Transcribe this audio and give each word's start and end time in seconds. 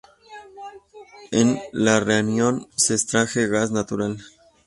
En 1.31 1.59
el 1.75 2.05
raión 2.07 2.67
se 2.75 2.95
extrae 2.95 3.45
gas 3.47 3.69
natural. 3.69 4.17